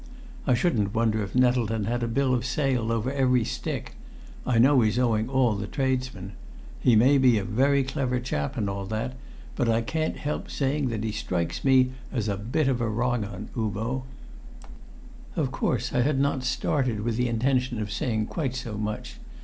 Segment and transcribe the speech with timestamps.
[0.47, 3.93] I shouldn't wonder if Nettleton had a bill of sale over every stick.
[4.47, 6.31] I know he's owing all the tradesmen.
[6.79, 9.13] He may be a very clever chap, and all that,
[9.55, 13.23] but I can't help saying that he strikes me as a bit of a wrong
[13.23, 14.01] 'un, Uvo."
[15.35, 19.17] Of course I had not started with the intention of saying quite so much.